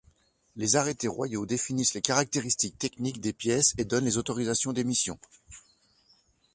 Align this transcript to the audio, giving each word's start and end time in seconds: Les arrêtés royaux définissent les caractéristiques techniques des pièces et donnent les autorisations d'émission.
Les 0.55 0.77
arrêtés 0.77 1.07
royaux 1.07 1.45
définissent 1.45 1.93
les 1.93 2.01
caractéristiques 2.01 2.79
techniques 2.79 3.21
des 3.21 3.33
pièces 3.33 3.75
et 3.77 3.85
donnent 3.85 4.05
les 4.05 4.17
autorisations 4.17 4.73
d'émission. 4.73 5.19